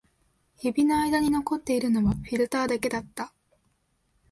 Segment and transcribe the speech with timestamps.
[0.63, 3.31] 指の間に残っているのはフィルターだけだった